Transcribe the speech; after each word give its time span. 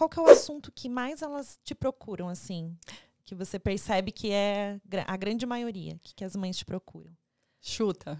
qual 0.00 0.08
que 0.08 0.18
é 0.18 0.22
o 0.22 0.30
assunto 0.30 0.72
que 0.72 0.88
mais 0.88 1.20
elas 1.20 1.60
te 1.62 1.74
procuram, 1.74 2.30
assim? 2.30 2.74
Que 3.22 3.34
você 3.34 3.58
percebe 3.58 4.10
que 4.10 4.30
é 4.30 4.80
a 5.06 5.14
grande 5.14 5.44
maioria, 5.44 5.98
que, 6.00 6.14
que 6.14 6.24
as 6.24 6.34
mães 6.34 6.56
te 6.56 6.64
procuram? 6.64 7.12
Chuta. 7.60 8.18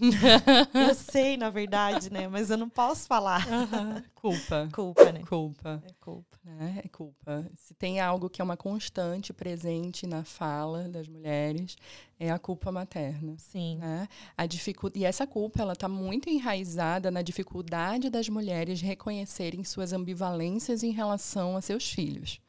eu 0.88 0.94
sei, 0.94 1.36
na 1.36 1.50
verdade, 1.50 2.10
né? 2.12 2.26
Mas 2.28 2.50
eu 2.50 2.56
não 2.56 2.68
posso 2.68 3.06
falar. 3.06 3.46
Uhum. 3.46 4.02
Culpa. 4.14 4.68
Culpa, 4.72 5.12
né? 5.12 5.20
Culpa. 5.28 5.82
É 5.86 5.92
culpa. 6.00 6.38
É, 6.46 6.86
é 6.86 6.88
culpa. 6.88 7.46
Se 7.56 7.74
tem 7.74 8.00
algo 8.00 8.30
que 8.30 8.40
é 8.40 8.44
uma 8.44 8.56
constante 8.56 9.32
presente 9.32 10.06
na 10.06 10.24
fala 10.24 10.88
das 10.88 11.06
mulheres, 11.06 11.76
é 12.18 12.30
a 12.30 12.38
culpa 12.38 12.72
materna. 12.72 13.34
Sim. 13.38 13.76
Né? 13.78 14.08
A 14.36 14.46
dificu... 14.46 14.90
E 14.94 15.04
essa 15.04 15.26
culpa, 15.26 15.62
ela 15.62 15.74
está 15.74 15.88
muito 15.88 16.28
enraizada 16.28 17.10
na 17.10 17.22
dificuldade 17.22 18.10
das 18.10 18.28
mulheres 18.28 18.80
reconhecerem 18.80 19.64
suas 19.64 19.92
ambivalências 19.92 20.82
em 20.82 20.90
relação 20.90 21.56
a 21.56 21.60
seus 21.60 21.90
filhos. 21.90 22.40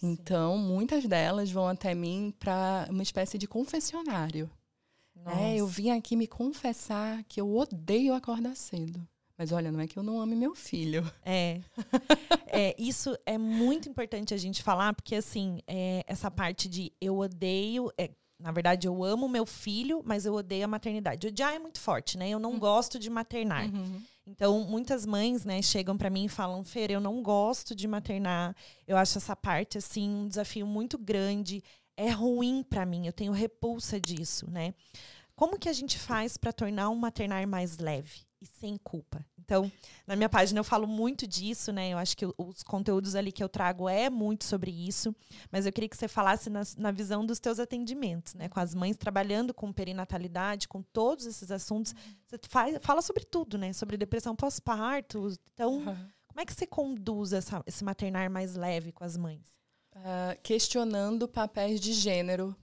Sim. 0.00 0.12
Então, 0.12 0.58
muitas 0.58 1.06
delas 1.06 1.50
vão 1.50 1.68
até 1.68 1.94
mim 1.94 2.34
para 2.38 2.86
uma 2.90 3.02
espécie 3.02 3.38
de 3.38 3.46
confessionário. 3.46 4.50
É, 5.32 5.56
eu 5.56 5.66
vim 5.66 5.90
aqui 5.90 6.16
me 6.16 6.26
confessar 6.26 7.24
que 7.24 7.40
eu 7.40 7.56
odeio 7.56 8.14
acordar 8.14 8.54
cedo. 8.54 9.06
Mas 9.38 9.52
olha, 9.52 9.70
não 9.70 9.80
é 9.80 9.86
que 9.86 9.98
eu 9.98 10.02
não 10.02 10.20
ame 10.20 10.34
meu 10.34 10.54
filho. 10.54 11.04
É. 11.22 11.60
é 12.46 12.74
isso 12.78 13.16
é 13.26 13.36
muito 13.36 13.88
importante 13.88 14.32
a 14.32 14.36
gente 14.36 14.62
falar, 14.62 14.94
porque 14.94 15.14
assim, 15.14 15.60
é, 15.66 16.02
essa 16.06 16.30
parte 16.30 16.68
de 16.68 16.92
eu 17.00 17.18
odeio. 17.18 17.90
É, 17.98 18.10
na 18.38 18.50
verdade, 18.52 18.86
eu 18.86 19.02
amo 19.04 19.28
meu 19.28 19.46
filho, 19.46 20.02
mas 20.04 20.26
eu 20.26 20.34
odeio 20.34 20.64
a 20.64 20.68
maternidade. 20.68 21.26
Odiar 21.26 21.54
é 21.54 21.58
muito 21.58 21.80
forte, 21.80 22.18
né? 22.18 22.28
Eu 22.28 22.38
não 22.38 22.52
uhum. 22.52 22.58
gosto 22.58 22.98
de 22.98 23.08
maternar. 23.08 23.64
Uhum. 23.66 24.02
Então, 24.26 24.60
muitas 24.60 25.06
mães, 25.06 25.44
né, 25.44 25.62
chegam 25.62 25.96
para 25.96 26.10
mim 26.10 26.24
e 26.24 26.28
falam: 26.28 26.64
Fer, 26.64 26.90
eu 26.90 27.00
não 27.00 27.22
gosto 27.22 27.74
de 27.74 27.86
maternar. 27.86 28.54
Eu 28.86 28.96
acho 28.96 29.18
essa 29.18 29.36
parte, 29.36 29.78
assim, 29.78 30.08
um 30.08 30.28
desafio 30.28 30.66
muito 30.66 30.98
grande. 30.98 31.62
É 31.96 32.10
ruim 32.10 32.62
para 32.62 32.84
mim, 32.84 33.06
eu 33.06 33.12
tenho 33.12 33.32
repulsa 33.32 33.98
disso, 33.98 34.50
né? 34.50 34.74
Como 35.36 35.58
que 35.58 35.68
a 35.68 35.72
gente 35.72 35.98
faz 35.98 36.38
para 36.38 36.50
tornar 36.50 36.88
um 36.88 36.96
maternar 36.96 37.46
mais 37.46 37.76
leve 37.76 38.22
e 38.40 38.46
sem 38.46 38.78
culpa? 38.78 39.22
Então, 39.38 39.70
na 40.06 40.16
minha 40.16 40.30
página 40.30 40.58
eu 40.58 40.64
falo 40.64 40.86
muito 40.88 41.26
disso, 41.26 41.70
né? 41.72 41.90
Eu 41.90 41.98
acho 41.98 42.16
que 42.16 42.26
os 42.38 42.62
conteúdos 42.64 43.14
ali 43.14 43.30
que 43.30 43.44
eu 43.44 43.48
trago 43.48 43.86
é 43.86 44.08
muito 44.10 44.44
sobre 44.44 44.70
isso, 44.70 45.14
mas 45.52 45.66
eu 45.66 45.72
queria 45.72 45.88
que 45.88 45.96
você 45.96 46.08
falasse 46.08 46.48
na, 46.48 46.62
na 46.78 46.90
visão 46.90 47.24
dos 47.24 47.38
teus 47.38 47.60
atendimentos, 47.60 48.34
né? 48.34 48.48
Com 48.48 48.58
as 48.58 48.74
mães 48.74 48.96
trabalhando 48.96 49.52
com 49.52 49.70
perinatalidade, 49.72 50.66
com 50.66 50.82
todos 50.82 51.26
esses 51.26 51.50
assuntos. 51.50 51.94
Você 52.26 52.38
faz, 52.48 52.78
fala 52.80 53.02
sobre 53.02 53.24
tudo, 53.24 53.58
né? 53.58 53.74
Sobre 53.74 53.98
depressão 53.98 54.34
pós-parto. 54.34 55.32
Então, 55.52 55.74
uhum. 55.74 56.08
como 56.26 56.40
é 56.40 56.46
que 56.46 56.54
você 56.54 56.66
conduz 56.66 57.34
essa, 57.34 57.62
esse 57.66 57.84
maternar 57.84 58.30
mais 58.30 58.56
leve 58.56 58.90
com 58.90 59.04
as 59.04 59.16
mães? 59.18 59.46
Uh, 59.94 60.40
questionando 60.42 61.28
papéis 61.28 61.78
de 61.78 61.92
gênero, 61.92 62.56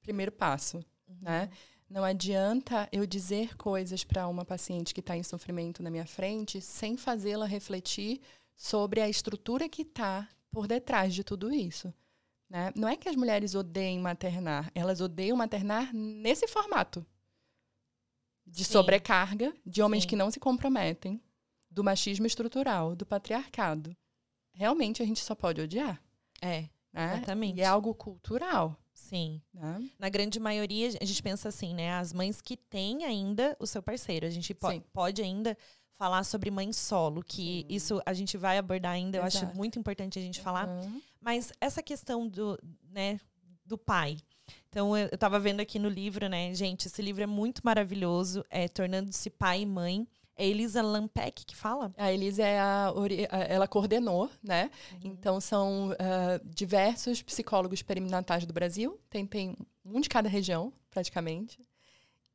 primeiro 0.00 0.32
passo, 0.32 0.78
uhum. 1.08 1.18
né? 1.20 1.50
Não 1.92 2.04
adianta 2.04 2.88
eu 2.90 3.04
dizer 3.04 3.54
coisas 3.54 4.02
para 4.02 4.26
uma 4.26 4.46
paciente 4.46 4.94
que 4.94 5.00
está 5.00 5.14
em 5.14 5.22
sofrimento 5.22 5.82
na 5.82 5.90
minha 5.90 6.06
frente 6.06 6.58
sem 6.58 6.96
fazê-la 6.96 7.44
refletir 7.44 8.18
sobre 8.56 9.02
a 9.02 9.10
estrutura 9.10 9.68
que 9.68 9.82
está 9.82 10.26
por 10.50 10.66
detrás 10.66 11.14
de 11.14 11.22
tudo 11.22 11.52
isso. 11.52 11.92
Né? 12.48 12.72
Não 12.74 12.88
é 12.88 12.96
que 12.96 13.10
as 13.10 13.14
mulheres 13.14 13.54
odeiem 13.54 14.00
maternar, 14.00 14.72
elas 14.74 15.02
odeiam 15.02 15.36
maternar 15.36 15.92
nesse 15.92 16.48
formato 16.48 17.04
de 18.46 18.64
Sim. 18.64 18.72
sobrecarga, 18.72 19.52
de 19.64 19.82
homens 19.82 20.04
Sim. 20.04 20.08
que 20.08 20.16
não 20.16 20.30
se 20.30 20.40
comprometem, 20.40 21.20
do 21.70 21.84
machismo 21.84 22.26
estrutural, 22.26 22.96
do 22.96 23.04
patriarcado. 23.04 23.94
Realmente 24.54 25.02
a 25.02 25.06
gente 25.06 25.20
só 25.20 25.34
pode 25.34 25.60
odiar. 25.60 26.02
É, 26.40 26.70
né? 26.90 27.16
exatamente. 27.16 27.58
E 27.58 27.60
é 27.60 27.66
algo 27.66 27.94
cultural. 27.94 28.81
Sim. 29.12 29.42
Né? 29.52 29.90
Na 29.98 30.08
grande 30.08 30.40
maioria, 30.40 30.88
a 30.98 31.04
gente 31.04 31.22
pensa 31.22 31.50
assim, 31.50 31.74
né? 31.74 31.92
As 31.92 32.14
mães 32.14 32.40
que 32.40 32.56
têm 32.56 33.04
ainda 33.04 33.54
o 33.60 33.66
seu 33.66 33.82
parceiro. 33.82 34.26
A 34.26 34.30
gente 34.30 34.54
po 34.54 34.70
Sim. 34.70 34.82
pode 34.90 35.20
ainda 35.20 35.54
falar 35.98 36.24
sobre 36.24 36.50
mãe 36.50 36.72
solo, 36.72 37.22
que 37.22 37.60
Sim. 37.60 37.66
isso 37.68 38.02
a 38.06 38.14
gente 38.14 38.38
vai 38.38 38.56
abordar 38.56 38.92
ainda, 38.92 39.18
Exato. 39.18 39.44
eu 39.44 39.48
acho 39.48 39.56
muito 39.56 39.78
importante 39.78 40.18
a 40.18 40.22
gente 40.22 40.38
uhum. 40.38 40.44
falar. 40.44 40.68
Mas 41.20 41.52
essa 41.60 41.82
questão 41.82 42.26
do, 42.26 42.58
né, 42.90 43.20
do 43.66 43.76
pai. 43.76 44.16
Então, 44.70 44.96
eu 44.96 45.10
estava 45.12 45.38
vendo 45.38 45.60
aqui 45.60 45.78
no 45.78 45.90
livro, 45.90 46.26
né, 46.26 46.54
gente, 46.54 46.86
esse 46.86 47.02
livro 47.02 47.22
é 47.22 47.26
muito 47.26 47.60
maravilhoso, 47.62 48.42
é 48.48 48.66
Tornando-se 48.66 49.28
Pai 49.28 49.60
e 49.60 49.66
Mãe. 49.66 50.08
É 50.36 50.46
Elisa 50.46 50.82
Lampec 50.82 51.44
que 51.44 51.54
fala? 51.54 51.92
A 51.96 52.12
Elisa 52.12 52.42
é 52.42 52.58
a, 52.58 52.92
ela 53.48 53.68
coordenou, 53.68 54.30
né? 54.42 54.70
Uhum. 54.92 55.00
Então 55.04 55.40
são 55.40 55.90
uh, 55.90 56.44
diversos 56.44 57.22
psicólogos 57.22 57.82
perinatais 57.82 58.46
do 58.46 58.52
Brasil, 58.52 58.98
tem, 59.10 59.26
tem 59.26 59.56
um 59.84 60.00
de 60.00 60.08
cada 60.08 60.28
região, 60.28 60.72
praticamente. 60.90 61.60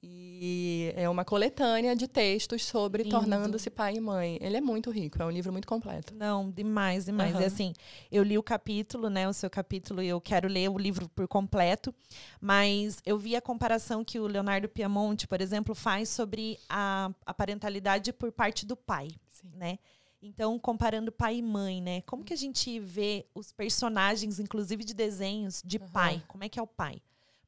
E 0.02 0.94
é 0.96 1.10
uma 1.10 1.26
coletânea 1.26 1.96
de 1.96 2.08
textos 2.08 2.64
sobre 2.64 3.06
tornando-se 3.06 3.70
pai 3.70 3.96
e 3.96 4.00
mãe. 4.00 4.38
Ele 4.40 4.58
é 4.58 4.62
muito 4.62 4.92
rico, 4.92 5.22
é 5.22 5.26
um 5.26 5.32
livro 5.32 5.52
muito 5.52 5.68
completo. 5.68 6.14
Não, 6.14 6.52
demais, 6.52 7.06
demais. 7.06 7.34
Uhum. 7.36 7.42
E 7.42 7.46
assim, 7.46 7.74
eu 8.12 8.24
li 8.24 8.38
o 8.38 8.44
capítulo, 8.44 9.10
né? 9.10 9.28
O 9.28 9.34
seu 9.34 9.50
capítulo, 9.50 10.02
e 10.04 10.08
eu 10.08 10.22
quero 10.22 10.48
ler 10.48 10.70
o 10.70 10.78
livro 10.78 11.10
por 11.10 11.28
completo. 11.28 11.94
Mas 12.40 13.00
eu 13.06 13.18
vi 13.18 13.36
a 13.36 13.42
comparação 13.42 14.04
que 14.04 14.20
o 14.20 14.28
Leonardo 14.28 14.70
Piamonte, 14.70 15.28
por 15.28 15.42
exemplo, 15.42 15.74
faz 15.74 16.10
sobre 16.10 16.60
a, 16.70 17.10
a 17.26 17.34
parentalidade 17.34 18.14
por 18.14 18.32
parte 18.32 18.68
do 18.68 18.76
pai, 18.76 19.08
Sim. 19.30 19.52
né? 19.56 19.80
Então, 20.22 20.60
comparando 20.60 21.12
pai 21.12 21.38
e 21.38 21.42
mãe, 21.42 21.82
né? 21.82 22.02
Como 22.02 22.24
que 22.24 22.34
a 22.34 22.38
gente 22.38 22.80
vê 22.80 23.26
os 23.34 23.52
personagens, 23.52 24.40
inclusive 24.40 24.84
de 24.84 24.94
desenhos, 24.94 25.64
de 25.66 25.78
uhum. 25.78 25.90
pai? 25.90 26.24
Como 26.28 26.44
é 26.44 26.50
que 26.50 26.60
é 26.60 26.62
o 26.62 26.68
pai? 26.68 27.02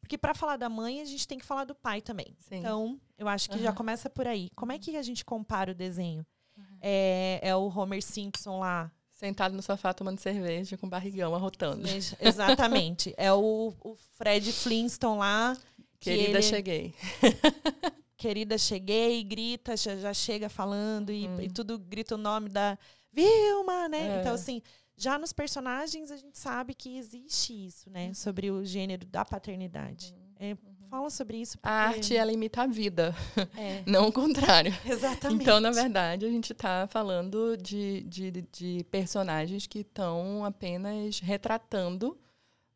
Porque 0.09 0.17
para 0.17 0.33
falar 0.33 0.57
da 0.57 0.67
mãe, 0.67 1.01
a 1.01 1.05
gente 1.05 1.27
tem 1.27 1.37
que 1.37 1.45
falar 1.45 1.65
do 1.65 1.75
pai 1.75 2.01
também. 2.01 2.35
Sim. 2.39 2.55
Então, 2.55 2.99
eu 3.15 3.27
acho 3.27 3.47
que 3.47 3.57
uhum. 3.57 3.61
já 3.61 3.71
começa 3.71 4.09
por 4.09 4.25
aí. 4.25 4.49
Como 4.55 4.71
é 4.71 4.79
que 4.79 4.97
a 4.97 5.03
gente 5.03 5.23
compara 5.23 5.71
o 5.71 5.75
desenho? 5.75 6.25
Uhum. 6.57 6.63
É, 6.81 7.39
é 7.43 7.55
o 7.55 7.67
Homer 7.67 8.01
Simpson 8.01 8.57
lá. 8.57 8.91
Sentado 9.11 9.55
no 9.55 9.61
sofá 9.61 9.93
tomando 9.93 10.17
cerveja, 10.17 10.75
com 10.77 10.89
barrigão 10.89 11.35
arrotando. 11.35 11.87
Exatamente. 12.19 13.13
é 13.17 13.31
o, 13.31 13.71
o 13.83 13.95
Fred 14.17 14.51
Flintstone 14.51 15.19
lá. 15.19 15.55
Que 15.99 16.09
Querida, 16.09 16.39
ele... 16.39 16.41
cheguei. 16.41 16.95
Querida, 18.17 18.57
cheguei, 18.57 19.23
grita, 19.23 19.77
já, 19.77 20.11
chega 20.11 20.49
falando 20.49 21.11
e, 21.11 21.25
e, 21.39 21.49
tudo 21.51 21.77
grita 21.77 22.15
o 22.15 22.17
nome 22.17 22.49
da 22.49 22.79
Vilma, 23.13 23.87
né? 23.87 24.17
É. 24.17 24.19
Então, 24.21 24.33
assim, 24.33 24.63
já 24.99 25.17
nos 25.17 25.31
personagens, 25.31 26.11
a 26.11 26.17
gente 26.17 26.37
sabe 26.37 26.73
que 26.73 26.97
existe 26.97 27.53
isso, 27.53 27.89
né? 27.89 28.07
Uhum. 28.07 28.13
Sobre 28.13 28.51
o 28.51 28.65
gênero 28.65 29.05
da 29.05 29.23
paternidade. 29.23 30.13
Uhum. 30.13 30.29
É, 30.39 30.57
fala 30.89 31.09
sobre 31.09 31.37
isso. 31.37 31.57
Porque... 31.57 31.69
A 31.69 31.87
arte, 31.87 32.15
ela 32.15 32.31
imita 32.31 32.63
a 32.63 32.67
vida, 32.67 33.15
é. 33.57 33.81
não 33.87 34.09
o 34.09 34.11
contrário. 34.11 34.75
Exatamente. 34.85 35.41
Então, 35.41 35.59
na 35.61 35.71
verdade, 35.71 36.25
a 36.25 36.29
gente 36.29 36.51
está 36.51 36.85
falando 36.87 37.55
de, 37.55 38.01
de, 38.01 38.31
de, 38.51 38.85
personagens 38.91 39.65
que 39.65 39.79
estão 39.79 40.43
apenas 40.43 41.19
retratando 41.19 42.17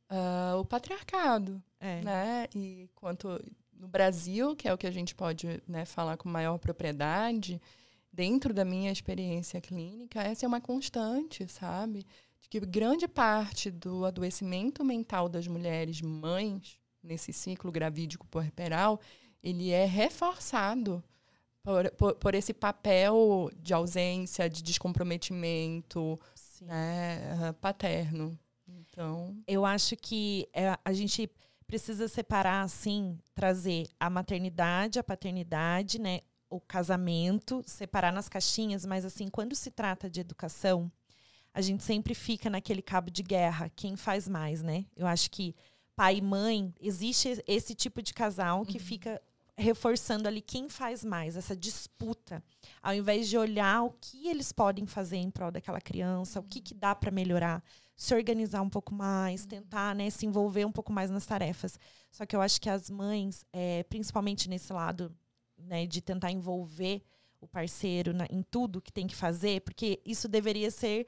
uh, 0.09 0.57
o 0.59 0.65
patriarcado. 0.65 1.61
É. 1.79 2.01
Né? 2.01 2.47
E 2.55 2.89
quanto 2.95 3.27
no 3.77 3.87
Brasil, 3.87 4.55
que 4.55 4.67
é 4.67 4.73
o 4.73 4.77
que 4.77 4.87
a 4.87 4.91
gente 4.91 5.13
pode 5.13 5.61
né, 5.67 5.83
falar 5.83 6.15
com 6.15 6.29
maior 6.29 6.57
propriedade, 6.57 7.61
dentro 8.13 8.53
da 8.53 8.63
minha 8.63 8.91
experiência 8.91 9.59
clínica, 9.59 10.21
essa 10.21 10.45
é 10.45 10.47
uma 10.47 10.61
constante, 10.61 11.47
sabe? 11.47 12.05
De 12.39 12.47
que 12.47 12.59
grande 12.59 13.07
parte 13.07 13.71
do 13.71 14.05
adoecimento 14.05 14.85
mental 14.85 15.27
das 15.27 15.47
mulheres 15.47 15.99
mães, 15.99 16.77
nesse 17.01 17.33
ciclo 17.33 17.71
gravídico 17.71 18.27
puerperal, 18.27 19.01
ele 19.41 19.71
é 19.71 19.85
reforçado 19.85 21.03
por, 21.63 21.89
por, 21.91 22.15
por, 22.15 22.35
esse 22.35 22.53
papel 22.53 23.49
de 23.57 23.73
ausência, 23.73 24.49
de 24.49 24.61
descomprometimento 24.61 26.19
né, 26.61 27.53
paterno. 27.59 28.37
Então, 28.67 29.35
eu 29.47 29.65
acho 29.65 29.95
que 29.95 30.47
é, 30.53 30.77
a 30.83 30.93
gente 30.93 31.29
precisa 31.65 32.07
separar 32.07 32.61
assim, 32.61 33.17
trazer 33.33 33.87
a 33.99 34.09
maternidade, 34.09 34.99
a 34.99 35.03
paternidade, 35.03 35.99
né, 35.99 36.21
o 36.55 36.61
casamento, 36.61 37.63
separar 37.65 38.13
nas 38.13 38.29
caixinhas, 38.29 38.85
mas 38.85 39.03
assim, 39.03 39.27
quando 39.27 39.55
se 39.55 39.71
trata 39.71 40.09
de 40.09 40.19
educação, 40.19 40.91
a 41.53 41.61
gente 41.61 41.83
sempre 41.83 42.13
fica 42.13 42.49
naquele 42.49 42.81
cabo 42.81 43.09
de 43.09 43.23
guerra, 43.23 43.71
quem 43.75 43.95
faz 43.95 44.27
mais, 44.27 44.61
né? 44.61 44.85
Eu 44.95 45.07
acho 45.07 45.31
que 45.31 45.55
pai 45.95 46.17
e 46.17 46.21
mãe, 46.21 46.73
existe 46.79 47.43
esse 47.47 47.73
tipo 47.73 48.01
de 48.01 48.13
casal 48.13 48.65
que 48.65 48.77
uhum. 48.77 48.83
fica 48.83 49.21
reforçando 49.55 50.27
ali 50.27 50.41
quem 50.41 50.67
faz 50.67 51.03
mais, 51.03 51.37
essa 51.37 51.55
disputa, 51.55 52.43
ao 52.81 52.93
invés 52.93 53.29
de 53.29 53.37
olhar 53.37 53.83
o 53.83 53.91
que 53.91 54.27
eles 54.27 54.51
podem 54.51 54.85
fazer 54.87 55.17
em 55.17 55.29
prol 55.29 55.51
daquela 55.51 55.79
criança, 55.79 56.39
o 56.39 56.43
que, 56.43 56.59
que 56.59 56.73
dá 56.73 56.95
para 56.95 57.11
melhorar, 57.11 57.63
se 57.95 58.15
organizar 58.15 58.61
um 58.61 58.69
pouco 58.69 58.93
mais, 58.93 59.41
uhum. 59.41 59.47
tentar 59.47 59.95
né, 59.95 60.09
se 60.09 60.25
envolver 60.25 60.65
um 60.65 60.71
pouco 60.71 60.91
mais 60.91 61.11
nas 61.11 61.25
tarefas. 61.25 61.79
Só 62.11 62.25
que 62.25 62.35
eu 62.35 62.41
acho 62.41 62.59
que 62.59 62.69
as 62.69 62.89
mães, 62.89 63.45
é, 63.53 63.83
principalmente 63.83 64.49
nesse 64.49 64.73
lado 64.73 65.15
né, 65.65 65.85
de 65.85 66.01
tentar 66.01 66.31
envolver 66.31 67.01
o 67.39 67.47
parceiro 67.47 68.13
na, 68.13 68.25
em 68.29 68.41
tudo 68.41 68.81
que 68.81 68.91
tem 68.91 69.05
que 69.05 69.15
fazer, 69.15 69.61
porque 69.61 70.01
isso 70.05 70.27
deveria 70.27 70.71
ser 70.71 71.07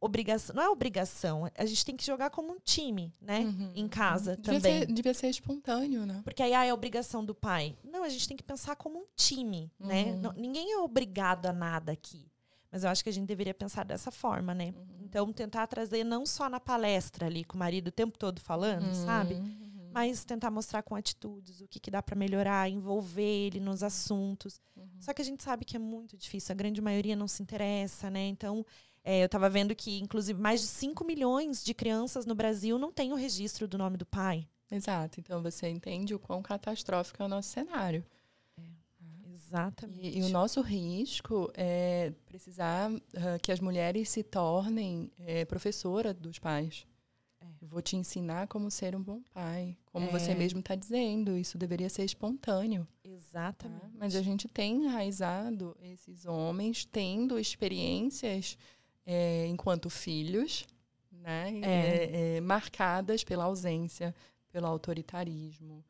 obrigação, 0.00 0.56
não 0.56 0.62
é 0.62 0.68
obrigação, 0.70 1.50
a 1.56 1.66
gente 1.66 1.84
tem 1.84 1.96
que 1.96 2.04
jogar 2.04 2.30
como 2.30 2.52
um 2.52 2.58
time, 2.58 3.14
né? 3.20 3.40
Uhum. 3.40 3.72
Em 3.74 3.86
casa 3.86 4.36
devia 4.36 4.60
também. 4.60 4.78
Ser, 4.80 4.86
devia 4.86 5.14
ser 5.14 5.28
espontâneo, 5.28 6.06
né? 6.06 6.22
Porque 6.24 6.42
aí 6.42 6.54
ah, 6.54 6.64
é 6.64 6.72
obrigação 6.72 7.24
do 7.24 7.34
pai. 7.34 7.76
Não, 7.84 8.02
a 8.02 8.08
gente 8.08 8.26
tem 8.26 8.36
que 8.36 8.42
pensar 8.42 8.76
como 8.76 8.98
um 8.98 9.06
time, 9.14 9.70
né? 9.78 10.04
uhum. 10.04 10.12
né? 10.12 10.16
Não, 10.16 10.32
ninguém 10.32 10.72
é 10.72 10.78
obrigado 10.78 11.46
a 11.46 11.52
nada 11.52 11.92
aqui. 11.92 12.26
Mas 12.72 12.84
eu 12.84 12.90
acho 12.90 13.02
que 13.02 13.10
a 13.10 13.12
gente 13.12 13.26
deveria 13.26 13.52
pensar 13.52 13.84
dessa 13.84 14.10
forma, 14.12 14.54
né? 14.54 14.72
Uhum. 14.76 15.00
Então, 15.02 15.32
tentar 15.32 15.66
trazer 15.66 16.04
não 16.04 16.24
só 16.24 16.48
na 16.48 16.60
palestra 16.60 17.26
ali, 17.26 17.44
com 17.44 17.56
o 17.56 17.58
marido 17.58 17.88
o 17.88 17.92
tempo 17.92 18.16
todo 18.16 18.40
falando, 18.40 18.86
uhum. 18.86 18.94
sabe? 18.94 19.42
Mas 19.92 20.24
tentar 20.24 20.50
mostrar 20.50 20.82
com 20.82 20.94
atitudes 20.94 21.60
o 21.60 21.68
que, 21.68 21.80
que 21.80 21.90
dá 21.90 22.02
para 22.02 22.16
melhorar, 22.16 22.68
envolver 22.68 23.46
ele 23.46 23.60
nos 23.60 23.82
assuntos. 23.82 24.60
Uhum. 24.76 24.86
Só 25.00 25.12
que 25.12 25.22
a 25.22 25.24
gente 25.24 25.42
sabe 25.42 25.64
que 25.64 25.76
é 25.76 25.80
muito 25.80 26.16
difícil, 26.16 26.52
a 26.52 26.56
grande 26.56 26.80
maioria 26.80 27.16
não 27.16 27.26
se 27.26 27.42
interessa, 27.42 28.10
né? 28.10 28.26
Então, 28.26 28.64
é, 29.02 29.22
eu 29.22 29.26
estava 29.26 29.48
vendo 29.48 29.74
que, 29.74 29.98
inclusive, 29.98 30.40
mais 30.40 30.60
de 30.60 30.66
5 30.66 31.04
milhões 31.04 31.64
de 31.64 31.74
crianças 31.74 32.26
no 32.26 32.34
Brasil 32.34 32.78
não 32.78 32.92
têm 32.92 33.12
o 33.12 33.16
registro 33.16 33.66
do 33.66 33.78
nome 33.78 33.96
do 33.96 34.06
pai. 34.06 34.46
Exato. 34.70 35.18
Então, 35.18 35.42
você 35.42 35.68
entende 35.68 36.14
o 36.14 36.18
quão 36.18 36.42
catastrófico 36.42 37.22
é 37.22 37.26
o 37.26 37.28
nosso 37.28 37.48
cenário. 37.48 38.04
Exatamente. 39.50 40.00
E, 40.00 40.18
e, 40.20 40.22
o 40.22 40.28
nosso 40.28 40.60
risco 40.60 41.50
é 41.54 42.12
precisar 42.26 42.90
uh, 42.92 43.00
que 43.42 43.50
as 43.50 43.58
mulheres 43.58 44.08
se 44.08 44.22
tornem 44.22 45.10
é, 45.18 45.44
professora 45.44 46.14
dos 46.14 46.38
pais. 46.38 46.86
Vou 47.62 47.82
te 47.82 47.94
ensinar 47.94 48.46
como 48.48 48.70
ser 48.70 48.96
um 48.96 49.02
bom 49.02 49.20
pai. 49.34 49.76
Como 49.86 50.06
é. 50.06 50.10
você 50.10 50.34
mesmo 50.34 50.60
está 50.60 50.74
dizendo, 50.74 51.36
isso 51.36 51.58
deveria 51.58 51.90
ser 51.90 52.04
espontâneo. 52.04 52.88
Exatamente. 53.04 53.80
Tá? 53.80 53.90
Mas 53.98 54.16
a 54.16 54.22
gente 54.22 54.48
tem 54.48 54.84
enraizado 54.84 55.76
esses 55.82 56.24
homens 56.24 56.86
tendo 56.86 57.38
experiências 57.38 58.56
é, 59.04 59.46
enquanto 59.46 59.90
filhos, 59.90 60.66
né? 61.12 61.52
É. 61.62 61.66
É, 61.66 62.36
é, 62.36 62.40
marcadas 62.40 63.22
pela 63.22 63.44
ausência, 63.44 64.14
pelo 64.50 64.66
autoritarismo. 64.66 65.84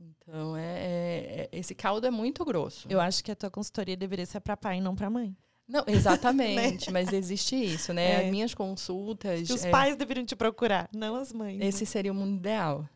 Então, 0.00 0.56
é, 0.56 0.62
é, 0.62 1.48
esse 1.50 1.74
caldo 1.74 2.06
é 2.06 2.10
muito 2.10 2.44
grosso. 2.44 2.86
Eu 2.88 3.00
acho 3.00 3.24
que 3.24 3.32
a 3.32 3.36
tua 3.36 3.50
consultoria 3.50 3.96
deveria 3.96 4.26
ser 4.26 4.40
para 4.40 4.56
pai, 4.56 4.80
não 4.80 4.94
para 4.94 5.10
mãe. 5.10 5.36
Não, 5.68 5.84
exatamente, 5.86 6.86
né? 6.90 6.92
mas 6.92 7.12
existe 7.12 7.54
isso, 7.54 7.92
né? 7.92 8.12
É. 8.12 8.24
As 8.24 8.30
minhas 8.30 8.54
consultas. 8.54 9.50
os 9.50 9.64
é 9.64 9.70
pais 9.70 9.96
deveriam 9.96 10.24
te 10.24 10.34
procurar, 10.34 10.88
não 10.94 11.14
as 11.14 11.32
mães. 11.32 11.60
Esse 11.60 11.82
né? 11.82 11.86
seria 11.86 12.12
o 12.12 12.14
mundo 12.14 12.36
ideal. 12.36 12.88